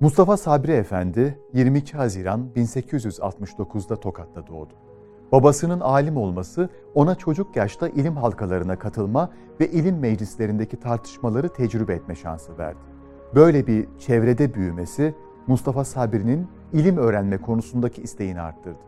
Mustafa 0.00 0.36
Sabri 0.36 0.72
Efendi 0.72 1.38
22 1.52 1.96
Haziran 1.96 2.48
1869'da 2.56 3.96
Tokat'ta 3.96 4.46
doğdu. 4.46 4.72
Babasının 5.32 5.80
alim 5.80 6.16
olması 6.16 6.68
ona 6.94 7.14
çocuk 7.14 7.56
yaşta 7.56 7.88
ilim 7.88 8.16
halkalarına 8.16 8.78
katılma 8.78 9.30
ve 9.60 9.70
ilim 9.70 9.98
meclislerindeki 9.98 10.76
tartışmaları 10.76 11.48
tecrübe 11.48 11.94
etme 11.94 12.14
şansı 12.14 12.58
verdi. 12.58 12.78
Böyle 13.34 13.66
bir 13.66 13.88
çevrede 13.98 14.54
büyümesi 14.54 15.14
Mustafa 15.46 15.84
Sabri'nin 15.84 16.46
ilim 16.72 16.96
öğrenme 16.96 17.38
konusundaki 17.38 18.02
isteğini 18.02 18.40
arttırdı. 18.40 18.78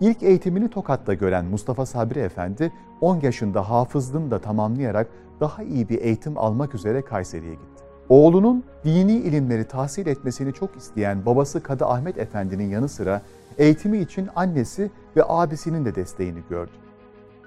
İlk 0.00 0.22
eğitimini 0.22 0.70
Tokat'ta 0.70 1.14
gören 1.14 1.44
Mustafa 1.44 1.86
Sabri 1.86 2.18
Efendi 2.18 2.72
10 3.00 3.20
yaşında 3.20 3.70
hafızlığını 3.70 4.30
da 4.30 4.38
tamamlayarak 4.40 5.08
daha 5.40 5.62
iyi 5.62 5.88
bir 5.88 6.00
eğitim 6.00 6.38
almak 6.38 6.74
üzere 6.74 7.02
Kayseri'ye 7.02 7.54
gitti. 7.54 7.91
Oğlunun 8.12 8.64
dini 8.84 9.12
ilimleri 9.12 9.64
tahsil 9.64 10.06
etmesini 10.06 10.52
çok 10.52 10.76
isteyen 10.76 11.26
babası 11.26 11.62
Kadı 11.62 11.86
Ahmet 11.86 12.18
Efendi'nin 12.18 12.70
yanı 12.70 12.88
sıra 12.88 13.22
eğitimi 13.58 13.98
için 13.98 14.28
annesi 14.36 14.90
ve 15.16 15.22
abisinin 15.28 15.84
de 15.84 15.94
desteğini 15.94 16.42
gördü. 16.50 16.70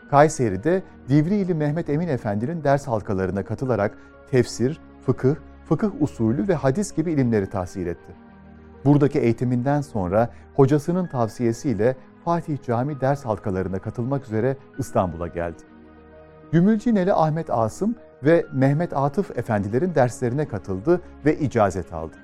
Kayseri'de 0.10 0.84
Divriğili 1.10 1.54
Mehmet 1.54 1.90
Emin 1.90 2.08
Efendi'nin 2.08 2.64
ders 2.64 2.88
halkalarına 2.88 3.46
katılarak 3.46 3.98
tefsir, 4.32 4.80
fıkıh, 5.06 5.36
fıkıh 5.70 6.02
usulü 6.02 6.48
ve 6.48 6.56
hadis 6.56 6.96
gibi 6.96 7.12
ilimleri 7.12 7.50
tahsil 7.50 7.88
etti. 7.88 8.14
Buradaki 8.86 9.20
eğitiminden 9.20 9.82
sonra 9.82 10.30
hocasının 10.56 11.08
tavsiyesiyle 11.08 11.96
Fatih 12.24 12.58
Cami 12.66 13.02
ders 13.02 13.26
halkalarına 13.26 13.80
katılmak 13.80 14.26
üzere 14.26 14.58
İstanbul'a 14.78 15.28
geldi. 15.28 15.64
Gümülcineli 16.52 17.14
Ahmet 17.14 17.50
Asım 17.50 17.96
ve 18.24 18.46
Mehmet 18.54 18.98
Atıf 18.98 19.38
efendilerin 19.38 19.96
derslerine 19.96 20.48
katıldı 20.48 21.02
ve 21.26 21.40
icazet 21.40 21.94
aldı. 21.94 22.16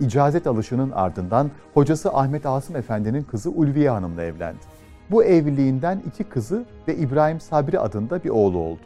İcazet 0.00 0.46
alışının 0.46 0.90
ardından 0.90 1.50
hocası 1.74 2.10
Ahmet 2.12 2.46
Asım 2.46 2.76
Efendi'nin 2.76 3.22
kızı 3.22 3.50
Ulviye 3.50 3.90
Hanım'la 3.90 4.22
evlendi. 4.22 4.58
Bu 5.10 5.24
evliliğinden 5.24 6.02
iki 6.06 6.24
kızı 6.24 6.64
ve 6.88 6.96
İbrahim 6.96 7.40
Sabri 7.40 7.80
adında 7.80 8.24
bir 8.24 8.30
oğlu 8.30 8.58
oldu. 8.58 8.80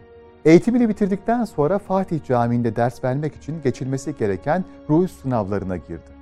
Eğitimini 0.45 0.89
bitirdikten 0.89 1.45
sonra 1.45 1.79
Fatih 1.79 2.25
Camii'nde 2.25 2.77
ders 2.77 3.05
vermek 3.05 3.35
için 3.35 3.63
geçilmesi 3.63 4.17
gereken 4.17 4.65
ruh 4.91 5.09
sınavlarına 5.09 5.77
girdi. 5.77 6.15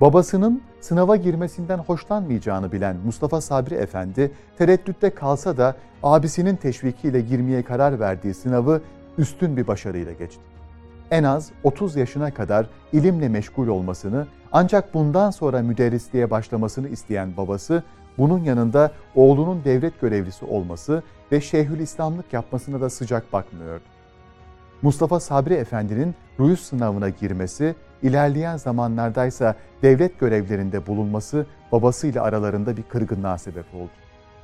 Babasının 0.00 0.62
sınava 0.80 1.16
girmesinden 1.16 1.78
hoşlanmayacağını 1.78 2.72
bilen 2.72 2.96
Mustafa 3.04 3.40
Sabri 3.40 3.74
Efendi 3.74 4.32
tereddütte 4.58 5.10
kalsa 5.10 5.56
da 5.56 5.76
abisinin 6.02 6.56
teşvikiyle 6.56 7.20
girmeye 7.20 7.62
karar 7.62 8.00
verdiği 8.00 8.34
sınavı 8.34 8.80
üstün 9.20 9.56
bir 9.56 9.66
başarıyla 9.66 10.12
geçti. 10.12 10.40
En 11.10 11.24
az 11.24 11.50
30 11.64 11.96
yaşına 11.96 12.34
kadar 12.34 12.66
ilimle 12.92 13.28
meşgul 13.28 13.68
olmasını 13.68 14.26
ancak 14.52 14.94
bundan 14.94 15.30
sonra 15.30 15.62
müderrisliğe 15.62 16.30
başlamasını 16.30 16.88
isteyen 16.88 17.36
babası 17.36 17.82
bunun 18.18 18.44
yanında 18.44 18.92
oğlunun 19.14 19.64
devlet 19.64 20.00
görevlisi 20.00 20.44
olması 20.44 21.02
ve 21.32 21.40
Şeyhülislamlık 21.40 22.32
yapmasına 22.32 22.80
da 22.80 22.90
sıcak 22.90 23.32
bakmıyordu. 23.32 23.84
Mustafa 24.82 25.20
Sabri 25.20 25.54
Efendi'nin 25.54 26.14
Ruyus 26.38 26.60
sınavına 26.60 27.08
girmesi, 27.08 27.74
ilerleyen 28.02 28.56
zamanlardaysa 28.56 29.54
devlet 29.82 30.20
görevlerinde 30.20 30.86
bulunması 30.86 31.46
babasıyla 31.72 32.22
aralarında 32.22 32.76
bir 32.76 32.82
kırgınlığa 32.82 33.38
sebep 33.38 33.74
oldu. 33.74 33.90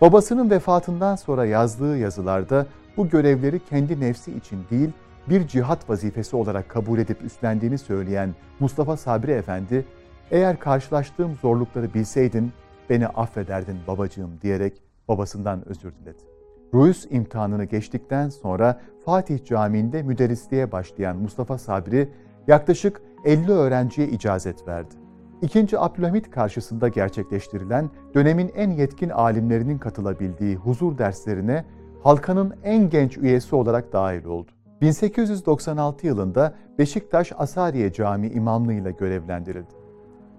Babasının 0.00 0.50
vefatından 0.50 1.16
sonra 1.16 1.46
yazdığı 1.46 1.98
yazılarda 1.98 2.66
bu 2.96 3.08
görevleri 3.08 3.60
kendi 3.64 4.00
nefsi 4.00 4.32
için 4.36 4.58
değil, 4.70 4.90
bir 5.28 5.46
cihat 5.48 5.90
vazifesi 5.90 6.36
olarak 6.36 6.68
kabul 6.68 6.98
edip 6.98 7.22
üstlendiğini 7.22 7.78
söyleyen 7.78 8.34
Mustafa 8.60 8.96
Sabri 8.96 9.30
Efendi, 9.30 9.84
eğer 10.30 10.58
karşılaştığım 10.58 11.34
zorlukları 11.34 11.94
bilseydin 11.94 12.52
beni 12.90 13.06
affederdin 13.06 13.76
babacığım 13.88 14.30
diyerek 14.42 14.82
babasından 15.08 15.68
özür 15.68 15.92
diledi. 15.92 16.22
Ruyus 16.74 17.06
imtihanını 17.10 17.64
geçtikten 17.64 18.28
sonra 18.28 18.80
Fatih 19.04 19.44
Camii'nde 19.44 20.02
müderrisliğe 20.02 20.72
başlayan 20.72 21.16
Mustafa 21.16 21.58
Sabri 21.58 22.08
yaklaşık 22.46 23.02
50 23.24 23.52
öğrenciye 23.52 24.08
icazet 24.08 24.68
verdi. 24.68 24.94
İkinci 25.42 25.78
Abdülhamit 25.78 26.30
karşısında 26.30 26.88
gerçekleştirilen 26.88 27.90
dönemin 28.14 28.52
en 28.56 28.70
yetkin 28.70 29.08
alimlerinin 29.08 29.78
katılabildiği 29.78 30.56
huzur 30.56 30.98
derslerine 30.98 31.64
halkanın 32.06 32.54
en 32.64 32.90
genç 32.90 33.18
üyesi 33.18 33.56
olarak 33.56 33.92
dahil 33.92 34.24
oldu. 34.24 34.50
1896 34.80 36.06
yılında 36.06 36.54
Beşiktaş 36.78 37.32
Asariye 37.38 37.92
Camii 37.92 38.28
imamlığıyla 38.28 38.90
görevlendirildi. 38.90 39.74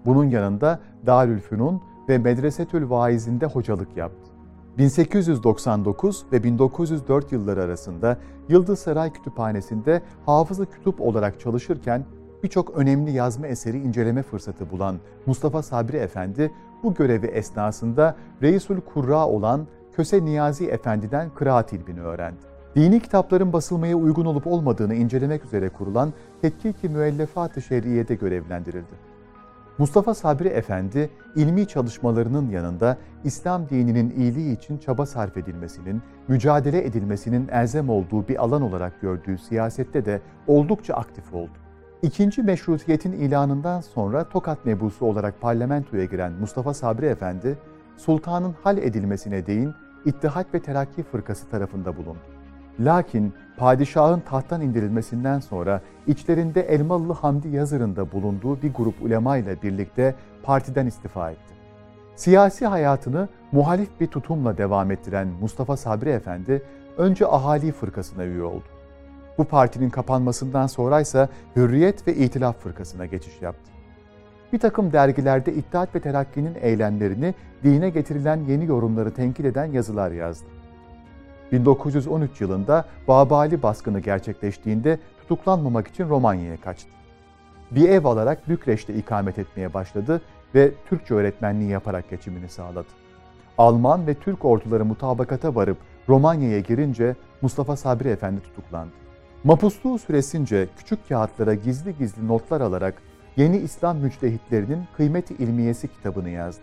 Bunun 0.06 0.24
yanında 0.24 0.80
Darülfünun 1.06 1.82
ve 2.08 2.18
Medresetül 2.18 2.90
Vaiz'inde 2.90 3.46
hocalık 3.46 3.96
yaptı. 3.96 4.30
1899 4.78 6.26
ve 6.32 6.42
1904 6.42 7.32
yılları 7.32 7.62
arasında 7.62 8.16
Yıldız 8.48 8.78
Saray 8.78 9.12
Kütüphanesi'nde 9.12 10.02
hafızı 10.26 10.66
kütüp 10.66 11.00
olarak 11.00 11.40
çalışırken 11.40 12.04
birçok 12.42 12.70
önemli 12.70 13.10
yazma 13.10 13.46
eseri 13.46 13.78
inceleme 13.78 14.22
fırsatı 14.22 14.70
bulan 14.70 14.96
Mustafa 15.26 15.62
Sabri 15.62 15.96
Efendi 15.96 16.52
bu 16.82 16.94
görevi 16.94 17.26
esnasında 17.26 18.16
Reisul 18.42 18.80
Kurra 18.80 19.26
olan 19.26 19.66
Köse 19.98 20.24
Niyazi 20.24 20.66
Efendi'den 20.66 21.30
kıraat 21.34 21.72
ilmini 21.72 22.00
öğrendi. 22.00 22.38
Dini 22.76 23.00
kitapların 23.00 23.52
basılmaya 23.52 23.96
uygun 23.96 24.24
olup 24.24 24.46
olmadığını 24.46 24.94
incelemek 24.94 25.44
üzere 25.44 25.68
kurulan 25.68 26.12
Tetkik-i 26.42 26.88
Müellefat-ı 26.88 27.62
Şer'iye'de 27.62 28.14
görevlendirildi. 28.14 28.94
Mustafa 29.78 30.14
Sabri 30.14 30.48
Efendi, 30.48 31.10
ilmi 31.36 31.66
çalışmalarının 31.68 32.50
yanında 32.50 32.96
İslam 33.24 33.68
dininin 33.68 34.10
iyiliği 34.10 34.56
için 34.56 34.78
çaba 34.78 35.06
sarf 35.06 35.36
edilmesinin, 35.36 36.02
mücadele 36.28 36.86
edilmesinin 36.86 37.48
elzem 37.48 37.88
olduğu 37.88 38.28
bir 38.28 38.44
alan 38.44 38.62
olarak 38.62 39.00
gördüğü 39.00 39.38
siyasette 39.38 40.04
de 40.04 40.20
oldukça 40.46 40.94
aktif 40.94 41.34
oldu. 41.34 41.58
İkinci 42.02 42.42
meşrutiyetin 42.42 43.12
ilanından 43.12 43.80
sonra 43.80 44.28
Tokat 44.28 44.64
mebusu 44.64 45.06
olarak 45.06 45.40
parlamentoya 45.40 46.04
giren 46.04 46.32
Mustafa 46.32 46.74
Sabri 46.74 47.06
Efendi, 47.06 47.58
sultanın 47.96 48.54
hal 48.62 48.78
edilmesine 48.78 49.46
değin 49.46 49.74
İttihat 50.04 50.54
ve 50.54 50.60
Terakki 50.60 51.02
Fırkası 51.02 51.48
tarafında 51.48 51.96
bulundu. 51.96 52.18
Lakin 52.80 53.34
padişahın 53.56 54.20
tahttan 54.20 54.60
indirilmesinden 54.60 55.40
sonra 55.40 55.80
içlerinde 56.06 56.60
Elmalılı 56.60 57.12
Hamdi 57.12 57.48
Yazır'ın 57.48 57.96
da 57.96 58.12
bulunduğu 58.12 58.62
bir 58.62 58.74
grup 58.74 59.02
ulema 59.02 59.36
ile 59.36 59.62
birlikte 59.62 60.14
partiden 60.42 60.86
istifa 60.86 61.30
etti. 61.30 61.54
Siyasi 62.16 62.66
hayatını 62.66 63.28
muhalif 63.52 64.00
bir 64.00 64.06
tutumla 64.06 64.58
devam 64.58 64.90
ettiren 64.90 65.28
Mustafa 65.40 65.76
Sabri 65.76 66.10
Efendi 66.10 66.62
önce 66.96 67.26
Ahali 67.26 67.72
Fırkası'na 67.72 68.24
üye 68.24 68.42
oldu. 68.42 68.64
Bu 69.38 69.44
partinin 69.44 69.90
kapanmasından 69.90 70.66
sonra 70.66 71.00
ise 71.00 71.28
Hürriyet 71.56 72.08
ve 72.08 72.14
İtilaf 72.14 72.58
Fırkası'na 72.58 73.06
geçiş 73.06 73.42
yaptı. 73.42 73.77
Bir 74.52 74.58
takım 74.58 74.92
dergilerde 74.92 75.54
İttihat 75.54 75.94
ve 75.94 76.00
Terakki'nin 76.00 76.56
eylemlerini, 76.60 77.34
dine 77.64 77.90
getirilen 77.90 78.40
yeni 78.48 78.66
yorumları 78.66 79.14
tenkit 79.14 79.46
eden 79.46 79.64
yazılar 79.64 80.10
yazdı. 80.10 80.46
1913 81.52 82.40
yılında 82.40 82.84
Babali 83.08 83.62
baskını 83.62 84.00
gerçekleştiğinde 84.00 84.98
tutuklanmamak 85.20 85.88
için 85.88 86.08
Romanya'ya 86.08 86.56
kaçtı. 86.60 86.90
Bir 87.70 87.88
ev 87.88 88.04
alarak 88.04 88.48
Bükreş'te 88.48 88.94
ikamet 88.94 89.38
etmeye 89.38 89.74
başladı 89.74 90.20
ve 90.54 90.72
Türkçe 90.88 91.14
öğretmenliği 91.14 91.70
yaparak 91.70 92.10
geçimini 92.10 92.48
sağladı. 92.48 92.88
Alman 93.58 94.06
ve 94.06 94.14
Türk 94.14 94.44
orduları 94.44 94.84
mutabakata 94.84 95.54
varıp 95.54 95.78
Romanya'ya 96.08 96.60
girince 96.60 97.16
Mustafa 97.42 97.76
Sabri 97.76 98.08
Efendi 98.08 98.40
tutuklandı. 98.40 98.92
Mapusluğu 99.44 99.98
süresince 99.98 100.68
küçük 100.76 101.08
kağıtlara 101.08 101.54
gizli 101.54 101.98
gizli 101.98 102.28
notlar 102.28 102.60
alarak 102.60 102.94
Yeni 103.38 103.56
İslam 103.56 103.98
Müçtehitlerinin 103.98 104.82
Kıymeti 104.96 105.34
İlmiyesi 105.34 105.88
kitabını 105.88 106.30
yazdı. 106.30 106.62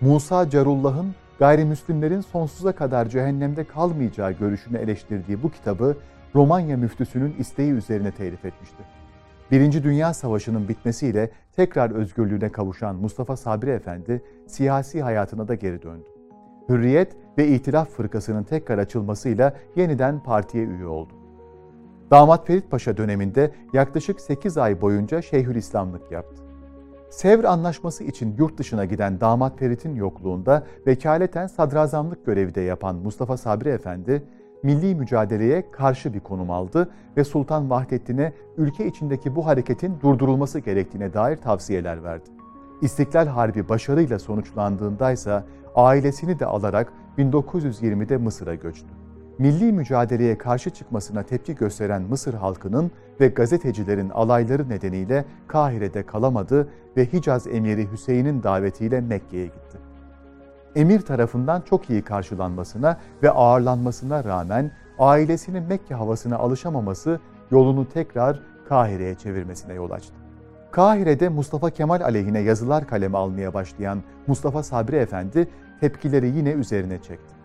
Musa 0.00 0.50
Carullah'ın 0.50 1.14
gayrimüslimlerin 1.38 2.20
sonsuza 2.20 2.72
kadar 2.72 3.08
cehennemde 3.08 3.64
kalmayacağı 3.64 4.32
görüşünü 4.32 4.78
eleştirdiği 4.78 5.42
bu 5.42 5.50
kitabı 5.50 5.96
Romanya 6.34 6.76
müftüsünün 6.76 7.34
isteği 7.38 7.72
üzerine 7.72 8.10
telif 8.10 8.44
etmişti. 8.44 8.82
Birinci 9.50 9.82
Dünya 9.82 10.14
Savaşı'nın 10.14 10.68
bitmesiyle 10.68 11.30
tekrar 11.56 11.90
özgürlüğüne 11.90 12.52
kavuşan 12.52 12.96
Mustafa 12.96 13.36
Sabri 13.36 13.70
Efendi 13.70 14.22
siyasi 14.46 15.02
hayatına 15.02 15.48
da 15.48 15.54
geri 15.54 15.82
döndü. 15.82 16.06
Hürriyet 16.68 17.16
ve 17.38 17.48
İtilaf 17.48 17.90
Fırkası'nın 17.90 18.44
tekrar 18.44 18.78
açılmasıyla 18.78 19.56
yeniden 19.76 20.22
partiye 20.22 20.64
üye 20.64 20.86
oldu. 20.86 21.17
Damat 22.10 22.46
Ferit 22.46 22.70
Paşa 22.70 22.96
döneminde 22.96 23.50
yaklaşık 23.72 24.20
8 24.20 24.58
ay 24.58 24.80
boyunca 24.80 25.22
Şeyhülislamlık 25.22 26.12
yaptı. 26.12 26.42
Sevr 27.10 27.44
Anlaşması 27.44 28.04
için 28.04 28.34
yurt 28.38 28.58
dışına 28.58 28.84
giden 28.84 29.20
damat 29.20 29.58
Ferit'in 29.58 29.94
yokluğunda 29.94 30.66
vekaleten 30.86 31.46
sadrazamlık 31.46 32.26
görevi 32.26 32.54
de 32.54 32.60
yapan 32.60 32.96
Mustafa 32.96 33.36
Sabri 33.36 33.68
Efendi, 33.68 34.22
milli 34.62 34.94
mücadeleye 34.94 35.70
karşı 35.70 36.14
bir 36.14 36.20
konum 36.20 36.50
aldı 36.50 36.90
ve 37.16 37.24
Sultan 37.24 37.70
Vahdettin'e 37.70 38.32
ülke 38.56 38.86
içindeki 38.86 39.36
bu 39.36 39.46
hareketin 39.46 40.00
durdurulması 40.02 40.58
gerektiğine 40.58 41.14
dair 41.14 41.36
tavsiyeler 41.36 42.04
verdi. 42.04 42.30
İstiklal 42.82 43.26
Harbi 43.26 43.68
başarıyla 43.68 44.18
sonuçlandığındaysa 44.18 45.44
ailesini 45.74 46.38
de 46.38 46.46
alarak 46.46 46.92
1920'de 47.18 48.16
Mısır'a 48.16 48.54
göçtü. 48.54 48.97
Milli 49.38 49.72
mücadeleye 49.72 50.38
karşı 50.38 50.70
çıkmasına 50.70 51.22
tepki 51.22 51.54
gösteren 51.54 52.02
Mısır 52.02 52.34
halkının 52.34 52.90
ve 53.20 53.28
gazetecilerin 53.28 54.10
alayları 54.10 54.68
nedeniyle 54.68 55.24
Kahire'de 55.48 56.06
kalamadı 56.06 56.68
ve 56.96 57.12
Hicaz 57.12 57.46
emiri 57.46 57.92
Hüseyin'in 57.92 58.42
davetiyle 58.42 59.00
Mekke'ye 59.00 59.46
gitti. 59.46 59.78
Emir 60.74 61.00
tarafından 61.00 61.60
çok 61.60 61.90
iyi 61.90 62.02
karşılanmasına 62.02 62.98
ve 63.22 63.30
ağırlanmasına 63.30 64.24
rağmen 64.24 64.72
ailesinin 64.98 65.62
Mekke 65.62 65.94
havasına 65.94 66.36
alışamaması 66.36 67.20
yolunu 67.50 67.88
tekrar 67.88 68.40
Kahire'ye 68.68 69.14
çevirmesine 69.14 69.74
yol 69.74 69.90
açtı. 69.90 70.14
Kahire'de 70.70 71.28
Mustafa 71.28 71.70
Kemal 71.70 72.00
aleyhine 72.00 72.40
yazılar 72.40 72.86
kaleme 72.86 73.18
almaya 73.18 73.54
başlayan 73.54 74.02
Mustafa 74.26 74.62
Sabri 74.62 74.96
Efendi 74.96 75.48
tepkileri 75.80 76.26
yine 76.26 76.50
üzerine 76.50 77.02
çekti. 77.02 77.37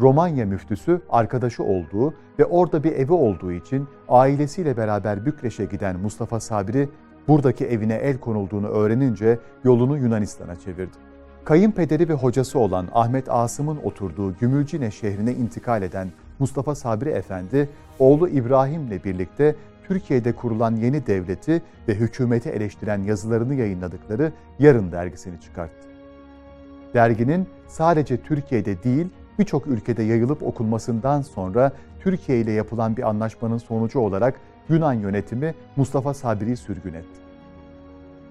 Romanya 0.00 0.46
müftüsü 0.46 1.00
arkadaşı 1.10 1.62
olduğu 1.62 2.14
ve 2.38 2.44
orada 2.44 2.84
bir 2.84 2.92
evi 2.92 3.12
olduğu 3.12 3.52
için 3.52 3.88
ailesiyle 4.08 4.76
beraber 4.76 5.26
Bükreş'e 5.26 5.64
giden 5.64 5.96
Mustafa 6.00 6.40
Sabri 6.40 6.88
buradaki 7.28 7.66
evine 7.66 7.94
el 7.94 8.18
konulduğunu 8.18 8.68
öğrenince 8.68 9.38
yolunu 9.64 9.98
Yunanistan'a 9.98 10.56
çevirdi. 10.56 10.96
Kayınpederi 11.44 12.08
ve 12.08 12.12
hocası 12.12 12.58
olan 12.58 12.88
Ahmet 12.94 13.30
Asım'ın 13.30 13.76
oturduğu 13.76 14.34
Gümülcine 14.34 14.90
şehrine 14.90 15.32
intikal 15.32 15.82
eden 15.82 16.08
Mustafa 16.38 16.74
Sabri 16.74 17.08
Efendi, 17.08 17.68
oğlu 17.98 18.28
İbrahim'le 18.28 19.04
birlikte 19.04 19.54
Türkiye'de 19.88 20.32
kurulan 20.32 20.76
yeni 20.76 21.06
devleti 21.06 21.62
ve 21.88 21.94
hükümeti 21.94 22.48
eleştiren 22.48 23.02
yazılarını 23.02 23.54
yayınladıkları 23.54 24.32
Yarın 24.58 24.92
dergisini 24.92 25.40
çıkarttı. 25.40 25.88
Derginin 26.94 27.46
sadece 27.66 28.16
Türkiye'de 28.22 28.82
değil, 28.82 29.06
birçok 29.38 29.66
ülkede 29.66 30.02
yayılıp 30.02 30.42
okunmasından 30.42 31.22
sonra 31.22 31.72
Türkiye 32.00 32.40
ile 32.40 32.52
yapılan 32.52 32.96
bir 32.96 33.08
anlaşmanın 33.08 33.58
sonucu 33.58 34.00
olarak 34.00 34.40
Yunan 34.68 34.92
yönetimi 34.92 35.54
Mustafa 35.76 36.14
Sabri'yi 36.14 36.56
sürgün 36.56 36.94
etti. 36.94 37.20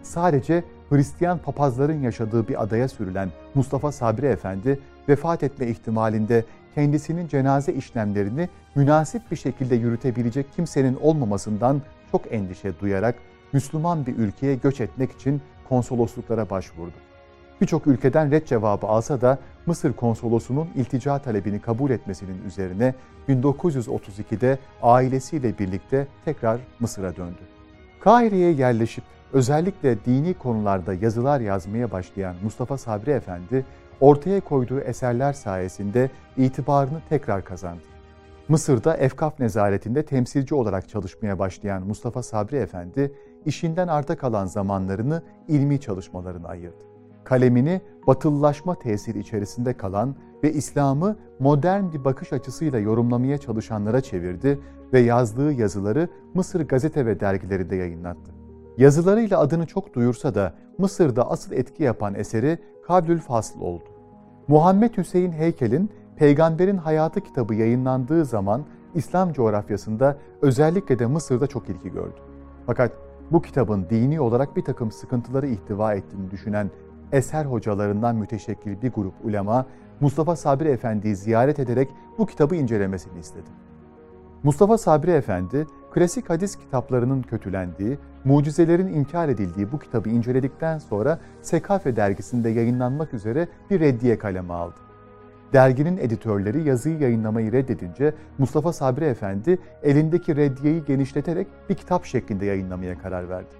Sadece 0.03 0.63
Hristiyan 0.89 1.37
papazların 1.37 2.01
yaşadığı 2.01 2.47
bir 2.47 2.63
adaya 2.63 2.87
sürülen 2.87 3.29
Mustafa 3.55 3.91
Sabri 3.91 4.25
Efendi 4.25 4.79
vefat 5.09 5.43
etme 5.43 5.67
ihtimalinde 5.67 6.45
kendisinin 6.75 7.27
cenaze 7.27 7.73
işlemlerini 7.73 8.49
münasip 8.75 9.31
bir 9.31 9.35
şekilde 9.35 9.75
yürütebilecek 9.75 10.53
kimsenin 10.55 10.95
olmamasından 11.01 11.81
çok 12.11 12.33
endişe 12.33 12.79
duyarak 12.79 13.15
Müslüman 13.53 14.05
bir 14.05 14.17
ülkeye 14.17 14.55
göç 14.55 14.81
etmek 14.81 15.11
için 15.11 15.41
konsolosluklara 15.69 16.49
başvurdu. 16.49 16.93
Birçok 17.61 17.87
ülkeden 17.87 18.31
red 18.31 18.45
cevabı 18.45 18.87
alsa 18.87 19.21
da 19.21 19.39
Mısır 19.65 19.93
konsolosunun 19.93 20.67
iltica 20.75 21.19
talebini 21.19 21.61
kabul 21.61 21.89
etmesinin 21.89 22.45
üzerine 22.45 22.95
1932'de 23.29 24.59
ailesiyle 24.81 25.59
birlikte 25.59 26.07
tekrar 26.25 26.59
Mısır'a 26.79 27.15
döndü. 27.15 27.39
Kahire'ye 27.99 28.51
yerleşip 28.51 29.03
özellikle 29.33 30.05
dini 30.05 30.33
konularda 30.33 30.93
yazılar 30.93 31.39
yazmaya 31.39 31.91
başlayan 31.91 32.35
Mustafa 32.43 32.77
Sabri 32.77 33.11
Efendi, 33.11 33.65
ortaya 33.99 34.41
koyduğu 34.41 34.79
eserler 34.79 35.33
sayesinde 35.33 36.09
itibarını 36.37 37.01
tekrar 37.09 37.45
kazandı. 37.45 37.83
Mısır'da 38.47 38.97
Efkaf 38.97 39.39
nezaretinde 39.39 40.05
temsilci 40.05 40.55
olarak 40.55 40.89
çalışmaya 40.89 41.39
başlayan 41.39 41.83
Mustafa 41.83 42.23
Sabri 42.23 42.55
Efendi, 42.55 43.11
işinden 43.45 43.87
arta 43.87 44.17
kalan 44.17 44.45
zamanlarını 44.45 45.23
ilmi 45.47 45.79
çalışmalarına 45.79 46.47
ayırdı 46.47 46.87
kalemini 47.27 47.81
batılılaşma 48.07 48.75
tesiri 48.75 49.19
içerisinde 49.19 49.73
kalan 49.73 50.15
ve 50.43 50.53
İslam'ı 50.53 51.15
modern 51.39 51.91
bir 51.93 52.05
bakış 52.05 52.33
açısıyla 52.33 52.79
yorumlamaya 52.79 53.37
çalışanlara 53.37 54.01
çevirdi 54.01 54.59
ve 54.93 54.99
yazdığı 54.99 55.51
yazıları 55.51 56.09
Mısır 56.33 56.67
gazete 56.67 57.05
ve 57.05 57.19
dergilerinde 57.19 57.75
yayınlattı. 57.75 58.31
Yazılarıyla 58.77 59.39
adını 59.39 59.65
çok 59.65 59.93
duyursa 59.93 60.35
da 60.35 60.53
Mısır'da 60.77 61.31
asıl 61.31 61.51
etki 61.51 61.83
yapan 61.83 62.15
eseri 62.15 62.57
Kavlül 62.87 63.19
Fasl 63.19 63.61
oldu. 63.61 63.83
Muhammed 64.47 64.97
Hüseyin 64.97 65.31
Heykel'in 65.31 65.89
Peygamberin 66.15 66.77
Hayatı 66.77 67.21
kitabı 67.21 67.55
yayınlandığı 67.55 68.25
zaman 68.25 68.65
İslam 68.95 69.33
coğrafyasında 69.33 70.17
özellikle 70.41 70.99
de 70.99 71.05
Mısır'da 71.05 71.47
çok 71.47 71.69
ilgi 71.69 71.91
gördü. 71.91 72.19
Fakat 72.65 72.91
bu 73.31 73.41
kitabın 73.41 73.85
dini 73.89 74.21
olarak 74.21 74.55
bir 74.55 74.61
takım 74.61 74.91
sıkıntıları 74.91 75.47
ihtiva 75.47 75.93
ettiğini 75.93 76.31
düşünen 76.31 76.71
eser 77.11 77.45
hocalarından 77.45 78.15
müteşekkil 78.15 78.81
bir 78.81 78.91
grup 78.91 79.13
ulema 79.23 79.65
Mustafa 79.99 80.35
Sabri 80.35 80.69
Efendi'yi 80.69 81.15
ziyaret 81.15 81.59
ederek 81.59 81.89
bu 82.17 82.25
kitabı 82.25 82.55
incelemesini 82.55 83.19
istedi. 83.19 83.49
Mustafa 84.43 84.77
Sabri 84.77 85.11
Efendi, 85.11 85.67
klasik 85.93 86.29
hadis 86.29 86.55
kitaplarının 86.55 87.21
kötülendiği, 87.21 87.97
mucizelerin 88.25 88.87
inkar 88.87 89.29
edildiği 89.29 89.71
bu 89.71 89.79
kitabı 89.79 90.09
inceledikten 90.09 90.79
sonra 90.79 91.19
Sekafe 91.41 91.95
dergisinde 91.95 92.49
yayınlanmak 92.49 93.13
üzere 93.13 93.47
bir 93.69 93.79
reddiye 93.79 94.17
kaleme 94.17 94.53
aldı. 94.53 94.75
Derginin 95.53 95.97
editörleri 95.97 96.63
yazıyı 96.63 96.99
yayınlamayı 96.99 97.51
reddedince 97.51 98.13
Mustafa 98.37 98.73
Sabri 98.73 99.05
Efendi 99.05 99.59
elindeki 99.83 100.35
reddiyeyi 100.35 100.85
genişleterek 100.85 101.47
bir 101.69 101.75
kitap 101.75 102.05
şeklinde 102.05 102.45
yayınlamaya 102.45 102.97
karar 102.97 103.29
verdi. 103.29 103.55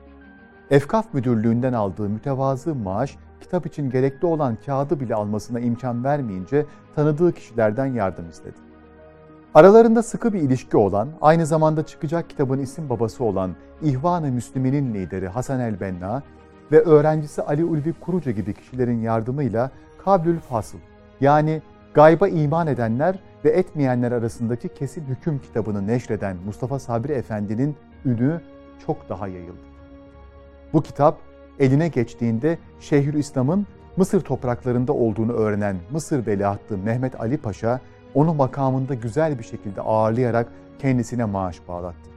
Efkaf 0.71 1.13
Müdürlüğü'nden 1.13 1.73
aldığı 1.73 2.09
mütevazı 2.09 2.75
maaş 2.75 3.17
kitap 3.41 3.65
için 3.65 3.89
gerekli 3.89 4.25
olan 4.25 4.57
kağıdı 4.65 4.99
bile 4.99 5.15
almasına 5.15 5.59
imkan 5.59 6.03
vermeyince 6.03 6.65
tanıdığı 6.95 7.33
kişilerden 7.33 7.85
yardım 7.85 8.29
istedi. 8.29 8.55
Aralarında 9.53 10.03
sıkı 10.03 10.33
bir 10.33 10.41
ilişki 10.41 10.77
olan, 10.77 11.09
aynı 11.21 11.45
zamanda 11.45 11.85
çıkacak 11.85 12.29
kitabın 12.29 12.59
isim 12.59 12.89
babası 12.89 13.23
olan 13.23 13.55
İhvan-ı 13.81 14.31
Müslümin'in 14.31 14.93
lideri 14.93 15.27
Hasan 15.27 15.59
el-Benna 15.59 16.23
ve 16.71 16.81
öğrencisi 16.81 17.41
Ali 17.41 17.65
Ulvi 17.65 17.93
Kurucu 17.93 18.31
gibi 18.31 18.53
kişilerin 18.53 19.01
yardımıyla 19.01 19.71
Kablül 20.05 20.39
Fasıl 20.39 20.77
yani 21.21 21.61
gayba 21.93 22.27
iman 22.27 22.67
edenler 22.67 23.19
ve 23.45 23.49
etmeyenler 23.49 24.11
arasındaki 24.11 24.69
kesin 24.69 25.05
hüküm 25.05 25.39
kitabını 25.39 25.87
neşreden 25.87 26.37
Mustafa 26.45 26.79
Sabri 26.79 27.11
Efendi'nin 27.11 27.75
ünü 28.05 28.41
çok 28.85 29.09
daha 29.09 29.27
yayıldı. 29.27 29.61
Bu 30.73 30.81
kitap 30.81 31.17
eline 31.59 31.87
geçtiğinde 31.87 32.57
Şeyhülislam'ın 32.79 33.67
Mısır 33.97 34.21
topraklarında 34.21 34.93
olduğunu 34.93 35.33
öğrenen 35.33 35.75
Mısır 35.91 36.27
veliahtı 36.27 36.77
Mehmet 36.77 37.21
Ali 37.21 37.37
Paşa 37.37 37.79
onu 38.13 38.33
makamında 38.33 38.93
güzel 38.93 39.39
bir 39.39 39.43
şekilde 39.43 39.81
ağırlayarak 39.81 40.47
kendisine 40.79 41.25
maaş 41.25 41.67
bağlattı. 41.67 42.09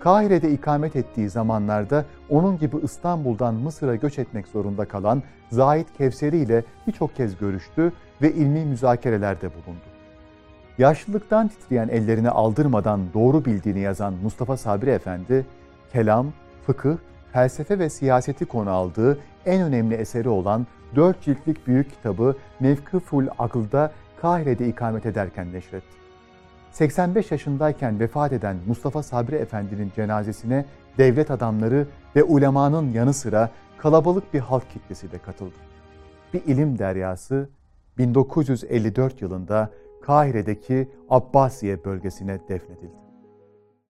Kahire'de 0.00 0.50
ikamet 0.50 0.96
ettiği 0.96 1.28
zamanlarda 1.28 2.04
onun 2.30 2.58
gibi 2.58 2.76
İstanbul'dan 2.82 3.54
Mısır'a 3.54 3.94
göç 3.94 4.18
etmek 4.18 4.48
zorunda 4.48 4.84
kalan 4.84 5.22
Zahid 5.50 5.86
Kevseri 5.98 6.36
ile 6.36 6.64
birçok 6.86 7.16
kez 7.16 7.38
görüştü 7.38 7.92
ve 8.22 8.32
ilmi 8.32 8.64
müzakerelerde 8.64 9.50
bulundu. 9.50 9.84
Yaşlılıktan 10.78 11.48
titreyen 11.48 11.88
ellerini 11.88 12.30
aldırmadan 12.30 13.00
doğru 13.14 13.44
bildiğini 13.44 13.80
yazan 13.80 14.14
Mustafa 14.22 14.56
Sabri 14.56 14.90
Efendi, 14.90 15.46
kelam, 15.92 16.26
fıkıh 16.66 16.96
felsefe 17.34 17.78
ve 17.78 17.90
siyaseti 17.90 18.44
konu 18.44 18.70
aldığı 18.70 19.18
en 19.46 19.62
önemli 19.62 19.94
eseri 19.94 20.28
olan 20.28 20.66
dört 20.96 21.22
ciltlik 21.22 21.66
büyük 21.66 21.90
kitabı 21.90 22.36
Mevkıful 22.60 23.26
Akıl'da 23.38 23.92
Kahire'de 24.20 24.68
ikamet 24.68 25.06
ederken 25.06 25.52
neşretti. 25.52 25.96
85 26.72 27.30
yaşındayken 27.30 28.00
vefat 28.00 28.32
eden 28.32 28.56
Mustafa 28.66 29.02
Sabri 29.02 29.34
Efendi'nin 29.34 29.92
cenazesine 29.96 30.64
devlet 30.98 31.30
adamları 31.30 31.86
ve 32.16 32.22
ulemanın 32.22 32.92
yanı 32.92 33.14
sıra 33.14 33.50
kalabalık 33.78 34.34
bir 34.34 34.40
halk 34.40 34.70
kitlesi 34.70 35.12
de 35.12 35.18
katıldı. 35.18 35.56
Bir 36.34 36.44
ilim 36.44 36.78
deryası 36.78 37.48
1954 37.98 39.22
yılında 39.22 39.70
Kahire'deki 40.02 40.88
Abbasiye 41.10 41.84
bölgesine 41.84 42.38
defnedildi. 42.48 43.03